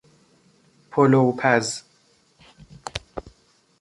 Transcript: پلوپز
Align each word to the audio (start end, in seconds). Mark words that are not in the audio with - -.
پلوپز 0.91 1.83